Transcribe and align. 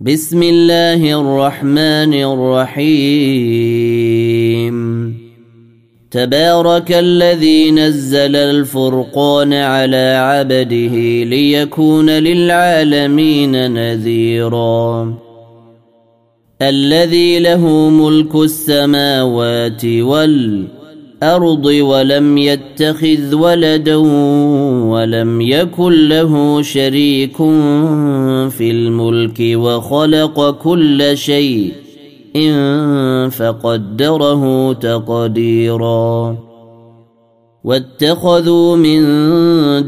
بسم 0.00 0.42
الله 0.42 1.20
الرحمن 1.20 2.14
الرحيم. 2.14 3.18
تبارك 6.10 6.92
الذي 6.92 7.70
نزل 7.70 8.36
الفرقان 8.36 9.52
على 9.52 10.16
عبده 10.20 11.24
ليكون 11.24 12.10
للعالمين 12.10 13.72
نذيرا. 13.72 15.14
الذي 16.62 17.38
له 17.38 17.88
ملك 17.90 18.34
السماوات 18.34 19.84
والارض 19.84 20.77
الأرض 21.22 21.66
ولم 21.66 22.38
يتخذ 22.38 23.34
ولدا 23.34 23.96
ولم 24.86 25.40
يكن 25.40 26.08
له 26.08 26.62
شريك 26.62 27.36
في 28.50 28.70
الملك 28.70 29.40
وخلق 29.40 30.50
كل 30.50 31.16
شيء 31.16 31.72
إن 32.36 33.30
فقدره 33.30 34.72
تقديرا. 34.72 36.36
واتخذوا 37.64 38.76
من 38.76 39.02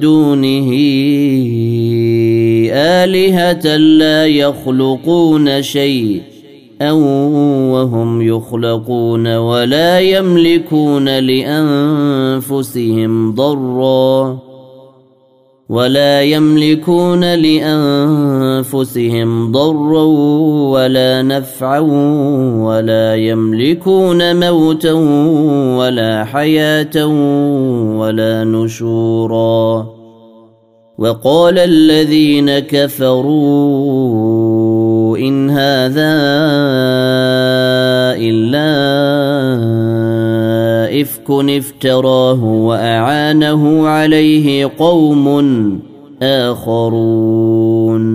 دونه 0.01 0.70
آلهة 2.73 3.76
لا 3.76 4.26
يخلقون 4.26 5.62
شيء 5.62 6.23
أو 6.80 7.00
وهم 7.72 8.22
يخلقون 8.22 9.36
ولا 9.36 10.00
يملكون 10.00 11.18
لأنفسهم 11.18 12.64
ضرا 13.34 14.38
ولا 15.68 16.22
يملكون 16.22 17.34
لأنفسهم 17.34 18.92
ضرا 19.52 20.02
ولا 20.72 21.22
نفعا 21.22 21.78
ولا 22.60 23.15
يملكون 23.15 24.48
موتا 24.48 24.92
ولا 25.78 26.24
حياة 26.24 27.06
ولا 27.96 28.44
نشورا 28.44 29.87
وقال 30.98 31.59
الذين 31.59 32.59
كفروا 32.59 33.99
إن 35.21 35.51
هذا 35.51 36.13
إلا 38.16 38.71
إفك 41.01 41.30
افتراه 41.30 42.45
وأعانه 42.45 43.88
عليه 43.88 44.71
قوم 44.79 45.29
آخرون. 46.23 48.10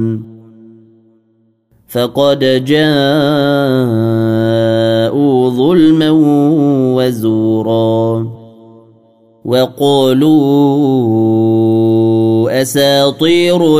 فقد 1.95 2.39
جاءوا 2.65 2.95
ظلما 5.49 6.09
وزورا 6.95 8.27
وقالوا 9.45 10.31
أساطير 12.61 13.79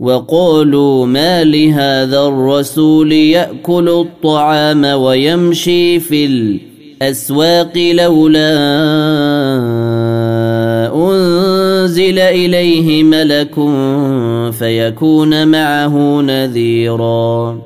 وقالوا 0.00 1.06
ما 1.06 1.44
لهذا 1.44 2.20
الرسول 2.20 3.12
يأكل 3.12 3.88
الطعام 3.88 4.84
ويمشي 4.84 6.00
في 6.00 6.26
الأسواق 6.26 7.78
لولا 7.78 8.54
أنزل 10.94 12.18
إليه 12.18 13.02
ملك 13.02 13.54
فيكون 14.52 15.48
معه 15.48 16.20
نذيرا 16.20 17.58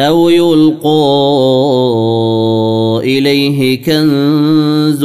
أو 0.00 0.28
يلقى 0.28 0.88
إليه 3.04 3.82
كنز 3.82 5.04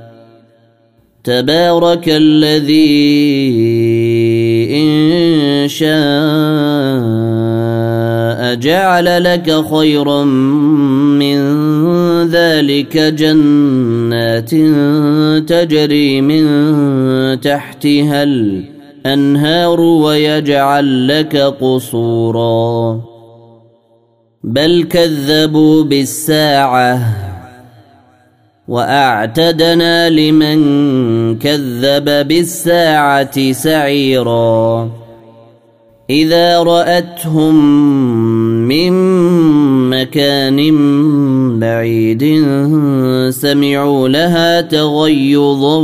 تبارك 1.23 2.03
الذي 2.07 2.81
إن 4.73 5.67
شاء 5.67 5.91
جعل 8.55 9.23
لك 9.23 9.65
خيرا 9.75 10.23
من 10.23 11.37
ذلك 12.27 12.97
جنات 12.97 14.49
تجري 15.49 16.21
من 16.21 16.45
تحتها 17.41 18.23
الأنهار 18.23 19.81
ويجعل 19.81 21.07
لك 21.07 21.35
قصورا. 21.37 23.01
بل 24.43 24.83
كذبوا 24.83 25.83
بالساعة. 25.83 27.30
وأعتدنا 28.71 30.09
لمن 30.09 30.59
كذب 31.39 32.27
بالساعة 32.27 33.51
سعيرا. 33.51 34.89
إذا 36.09 36.63
رأتهم 36.63 37.55
من 38.67 38.93
مكان 39.89 40.59
بعيد 41.59 42.23
سمعوا 43.29 44.07
لها 44.09 44.61
تغيظا 44.61 45.77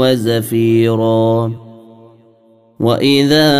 وزفيرا. 0.00 1.52
وإذا 2.80 3.50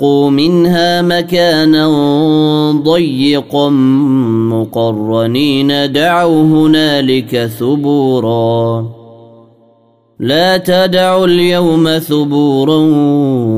القوا 0.00 0.30
منها 0.30 1.02
مكانا 1.02 1.86
ضيقا 2.84 3.68
مقرنين 4.50 5.92
دعوا 5.92 6.42
هنالك 6.42 7.46
ثبورا 7.46 8.86
لا 10.20 10.56
تدعوا 10.56 11.26
اليوم 11.26 11.98
ثبورا 11.98 12.76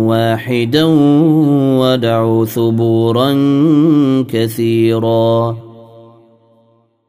واحدا 0.08 0.84
ودعوا 1.78 2.44
ثبورا 2.44 3.32
كثيرا 4.28 5.56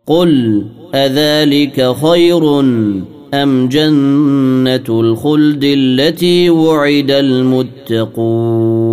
قل 0.07 0.66
اذلك 0.95 1.95
خير 1.95 2.59
أم 3.34 3.67
جنة 3.67 4.84
الخلد 4.90 5.63
التي 5.63 6.49
وعد 6.49 7.11
المتقون 7.11 8.92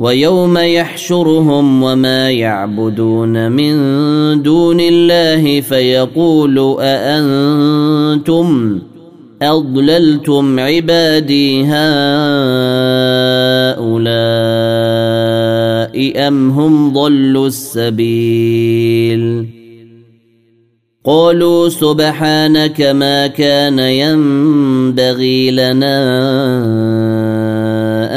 ويوم 0.00 0.58
يحشرهم 0.58 1.82
وما 1.82 2.30
يعبدون 2.30 3.52
من 3.52 3.72
دون 4.42 4.80
الله 4.80 5.60
فيقول 5.60 6.76
أأنتم 6.80 8.78
أضللتم 9.42 10.60
عبادي 10.60 11.64
هؤلاء 11.64 11.80
أم 16.28 16.50
هم 16.50 16.92
ضلوا 16.92 17.46
السبيل؟ 17.46 18.80
قالوا 21.04 21.68
سبحانك 21.68 22.80
ما 22.80 23.26
كان 23.26 23.78
ينبغي 23.78 25.50
لنا 25.50 26.00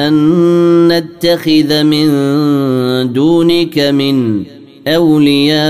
أن 0.08 0.92
نتخذ 1.24 1.84
من 1.84 2.08
دونك 3.14 3.80
من 3.80 4.44
أولياء 4.88 5.64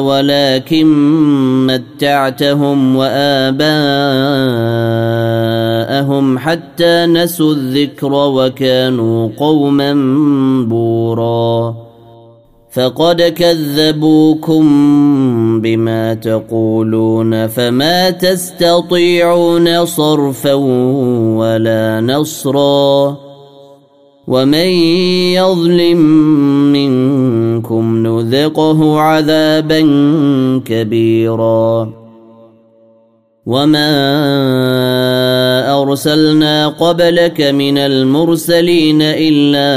ولكن 0.00 0.86
متعتهم 1.66 2.96
وآباءهم 2.96 3.58
حتى 6.38 7.06
نسوا 7.06 7.52
الذكر 7.52 8.12
وكانوا 8.12 9.28
قوما 9.38 9.94
بورا. 10.68 11.74
فقد 12.72 13.22
كذبوكم 13.22 14.64
بما 15.60 16.14
تقولون 16.14 17.46
فما 17.46 18.10
تستطيعون 18.10 19.84
صرفا 19.84 20.54
ولا 21.36 22.00
نصرا. 22.00 23.21
ومن 24.26 24.68
يظلم 25.34 25.98
منكم 26.72 28.06
نذقه 28.06 29.00
عذابا 29.00 29.80
كبيرا 30.64 32.02
وما 33.46 33.92
ارسلنا 35.82 36.68
قبلك 36.68 37.40
من 37.40 37.78
المرسلين 37.78 39.02
الا 39.02 39.72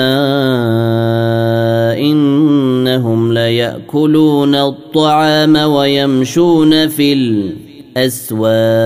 انهم 1.99 3.33
لياكلون 3.33 4.55
الطعام 4.55 5.55
ويمشون 5.55 6.87
في 6.87 7.13
الاسواق 7.97 8.85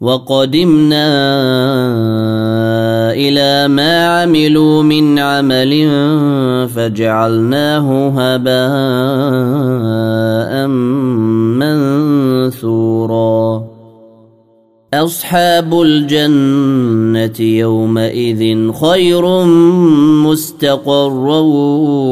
وقدمنا 0.00 1.10
إلى 3.12 3.68
ما 3.68 4.22
عملوا 4.22 4.82
من 4.82 5.18
عمل 5.18 5.90
فجعلناه 6.68 8.08
هباء 8.18 8.58
منثورا. 12.46 13.64
أصحاب 14.94 15.80
الجنة 15.82 17.40
يومئذ 17.40 18.72
خير 18.72 19.44
مستقرا 20.24 21.40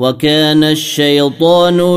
وكان 0.00 0.64
الشيطان 0.64 1.96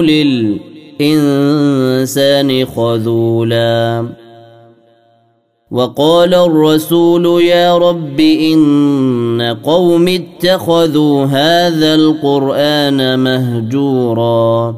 للإنسان 1.00 2.66
خذولا. 2.66 4.08
وقال 5.72 6.34
الرسول 6.34 7.44
يا 7.44 7.78
رب 7.78 8.20
إن 8.20 9.58
قوم 9.64 10.08
اتخذوا 10.08 11.26
هذا 11.26 11.96
القرآن 11.96 13.20
مهجورا. 13.20 14.76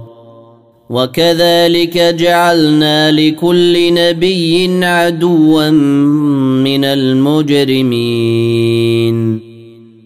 وكذلك 0.89 1.97
جعلنا 1.97 3.11
لكل 3.11 3.93
نبي 3.93 4.85
عدوا 4.85 5.69
من 5.69 6.85
المجرمين. 6.85 7.85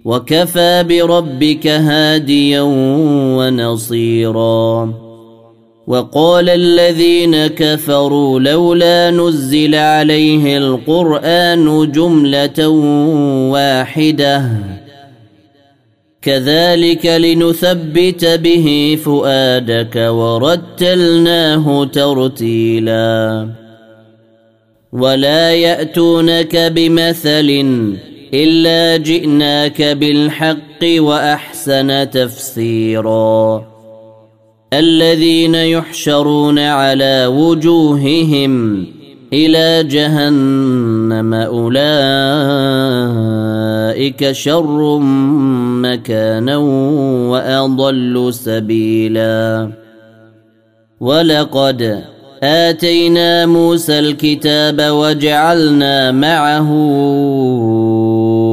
وكفى 0.09 0.83
بربك 0.89 1.67
هاديا 1.67 2.61
ونصيرا. 3.37 4.93
وقال 5.87 6.49
الذين 6.49 7.47
كفروا 7.47 8.39
لولا 8.39 9.11
نزل 9.11 9.75
عليه 9.75 10.57
القرآن 10.57 11.91
جملة 11.91 12.67
واحدة. 13.53 14.45
كذلك 16.21 17.05
لنثبت 17.05 18.25
به 18.25 18.97
فؤادك 19.05 19.95
ورتلناه 19.95 21.85
ترتيلا. 21.85 23.49
ولا 24.91 25.53
يأتونك 25.53 26.55
بمثل 26.55 27.49
إلا 28.33 28.97
جئناك 28.97 29.81
بالحق 29.81 30.83
وأحسن 30.83 32.09
تفسيرا. 32.09 33.63
الذين 34.73 35.55
يحشرون 35.55 36.59
على 36.59 37.25
وجوههم 37.25 38.85
إلى 39.33 39.83
جهنم 39.83 41.33
أولئك 41.33 41.81
شر 44.31 44.97
مكانا 45.81 46.57
وأضل 47.27 48.33
سبيلا. 48.33 49.71
ولقد 50.99 52.03
آتينا 52.43 53.45
موسى 53.45 53.99
الكتاب 53.99 54.81
وجعلنا 54.81 56.11
معه 56.11 56.71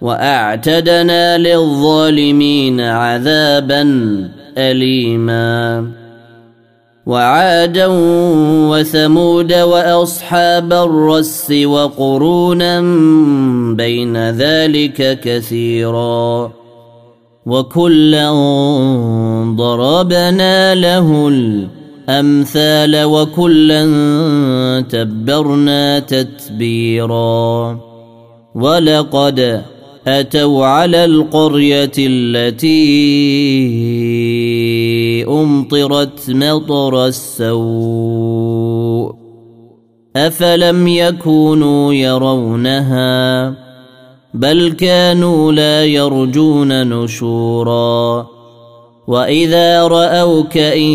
وأعتدنا 0.00 1.38
للظالمين 1.38 2.80
عذابا 2.80 3.82
اليما. 4.58 5.86
وعادا 7.06 7.86
وثمود 8.70 9.52
وأصحاب 9.52 10.72
الرس 10.72 11.50
وقرونا 11.50 12.80
بين 13.76 14.30
ذلك 14.30 15.20
كثيرا. 15.20 16.52
وكلا 17.46 18.30
ضربنا 19.56 20.74
له 20.74 21.28
الأمثال 21.28 23.04
وكلا 23.04 23.84
تبرنا 24.90 25.98
تتبيرا. 25.98 27.78
ولقد 28.54 29.62
أتوا 30.10 30.66
على 30.66 31.04
القرية 31.04 31.92
التي 31.98 32.80
أمطرت 35.28 36.30
مطر 36.30 37.06
السوء 37.06 39.14
أفلم 40.16 40.88
يكونوا 40.88 41.94
يرونها 41.94 43.54
بل 44.34 44.72
كانوا 44.72 45.52
لا 45.52 45.84
يرجون 45.84 46.88
نشورا 46.88 48.26
وإذا 49.08 49.86
رأوك 49.86 50.56
إن 50.56 50.90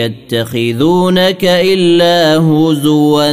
يتخذونك 0.00 1.44
إلا 1.44 2.36
هزوا 2.36 3.32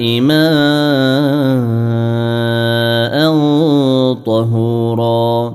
ماء 0.00 0.38
طهورا. 4.26 5.54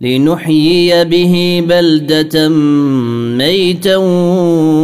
لنحيي 0.00 1.04
به 1.04 1.64
بلدة 1.68 2.48
ميتا 3.38 3.96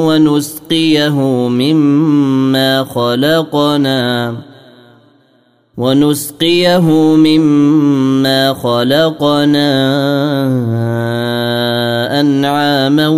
ونسقيه 0.06 1.20
مما 1.48 2.84
خلقنا. 2.84 4.36
ونسقيه 5.76 6.90
مما 7.16 8.54
خلقنا 8.54 9.70
أنعاما 12.20 13.08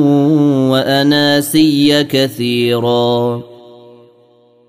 وأناسيا 0.71 2.03
كثيرا. 2.03 3.43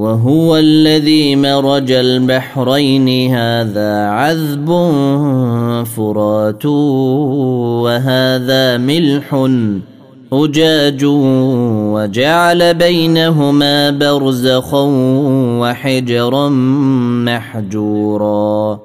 وهو 0.00 0.56
الذي 0.56 1.36
مرج 1.36 1.92
البحرين. 1.92 3.34
هذا 3.34 4.06
عذب 4.06 4.68
فرات 5.84 6.66
وهذا 7.84 8.76
ملح 8.76 9.48
أجاج 10.32 11.04
وجعل 11.94 12.74
بينهما 12.74 13.90
برزخا 13.90 14.84
وحجرا 15.60 16.48
محجورا. 17.28 18.80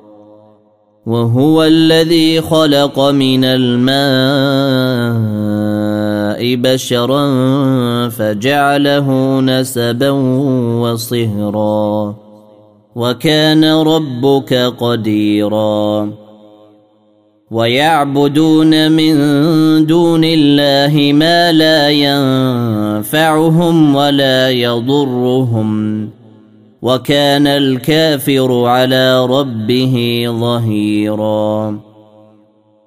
وهو 1.05 1.63
الذي 1.63 2.41
خلق 2.41 2.99
من 2.99 3.43
الماء 3.43 5.15
بشرا 6.41 7.29
فجعله 8.09 9.39
نسبا 9.41 10.09
وصهرا 10.81 12.15
وكان 12.95 13.65
ربك 13.65 14.53
قديرا 14.53 16.09
ويعبدون 17.51 18.91
من 18.91 19.15
دون 19.85 20.21
الله 20.23 21.13
ما 21.13 21.51
لا 21.51 21.89
ينفعهم 21.89 23.95
ولا 23.95 24.49
يضرهم 24.49 26.09
وكان 26.81 27.47
الكافر 27.47 28.65
على 28.65 29.25
ربه 29.25 30.25
ظهيرا 30.39 31.79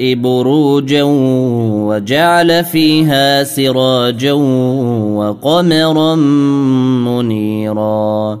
بروجا 0.00 1.02
وجعل 1.88 2.64
فيها 2.64 3.44
سراجا 3.44 4.32
وقمرا 5.12 6.14
منيرا 7.04 8.40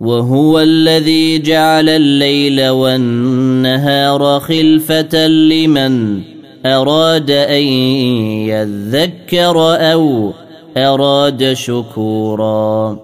وهو 0.00 0.60
الذي 0.60 1.38
جعل 1.38 1.88
الليل 1.88 2.68
والنهار 2.68 4.40
خلفة 4.40 5.26
لمن 5.26 6.20
أراد 6.66 7.30
أن 7.30 7.62
يذكر 8.48 9.56
أو 9.92 10.32
أراد 10.76 11.52
شكورا 11.52 12.98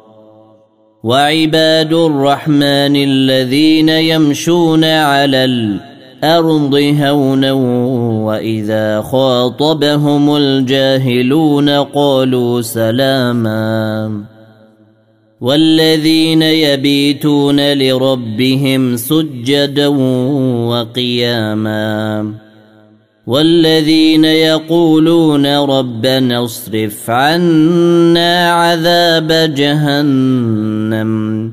وعباد 1.05 1.93
الرحمن 1.93 2.97
الذين 2.97 3.89
يمشون 3.89 4.85
على 4.85 5.45
الأرض 6.25 6.75
هونا 6.75 7.53
وإذا 8.23 9.01
خاطبهم 9.01 10.37
الجاهلون 10.37 11.69
قالوا 11.69 12.61
سلاما. 12.61 14.11
والذين 15.41 16.43
يبيتون 16.43 17.73
لربهم 17.73 18.97
سجدا 18.97 19.87
وقياما. 20.69 22.33
والذين 23.27 24.25
يقولون 24.25 25.47
ربنا 25.47 26.45
اصرف 26.45 27.11
عنا 27.11 28.51
عذاب 28.51 29.55
جهنم. 29.55 31.53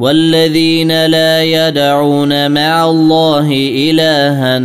والذين 0.00 1.06
لا 1.06 1.42
يدعون 1.42 2.50
مع 2.50 2.90
الله 2.90 3.52
إلها 3.90 4.62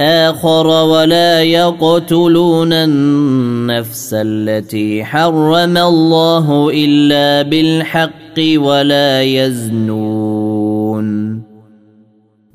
آخر 0.00 0.66
ولا 0.66 1.42
يقتلون 1.42 2.72
النفس 2.72 4.10
التي 4.14 5.04
حرم 5.04 5.78
الله 5.78 6.70
إلا 6.74 7.42
بالحق 7.42 8.38
ولا 8.56 9.22
يزنون 9.22 11.10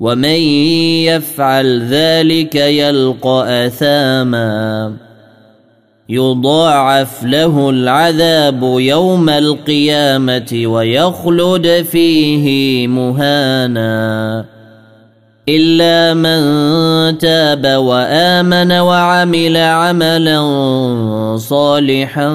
ومن 0.00 0.40
يفعل 1.08 1.82
ذلك 1.82 2.54
يلقى 2.54 3.66
أثاما 3.66 5.05
يضاعف 6.08 7.24
له 7.24 7.70
العذاب 7.70 8.62
يوم 8.62 9.28
القيامة 9.28 10.62
ويخلد 10.66 11.86
فيه 11.90 12.88
مهانا. 12.88 14.44
إلا 15.48 16.14
من 16.14 17.18
تاب 17.18 17.66
وآمن 17.66 18.72
وعمل 18.72 19.56
عملا 19.56 20.40
صالحا 21.36 22.28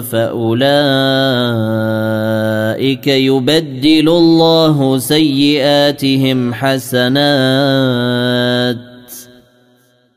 فأولئك 0.00 0.66
يبدل 3.06 4.08
الله 4.08 4.98
سيئاتهم 4.98 6.54
حسنات. 6.54 7.04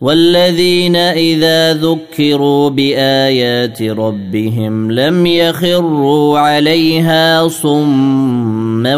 والذين 0.00 0.96
إذا 0.96 1.74
ذكروا 1.74 2.70
بآيات 2.70 3.82
ربهم 3.82 4.92
لم 4.92 5.26
يخروا 5.26 6.38
عليها 6.38 7.48
صما 7.48 8.96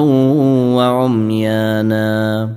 وعميانا. 0.76 2.48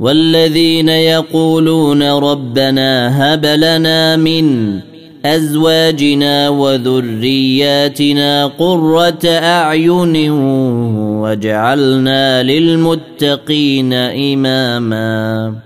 والذين 0.00 0.88
يقولون 0.88 2.02
ربنا 2.02 2.88
هب 3.34 3.46
لنا 3.46 4.16
من 4.16 4.78
أزواجنا 5.24 6.48
وذرياتنا 6.48 8.46
قرة 8.46 9.26
أعين 9.26 10.30
واجعلنا 11.20 12.42
للمتقين 12.42 13.92
إماما. 13.92 15.65